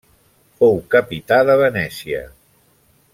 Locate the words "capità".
0.95-1.39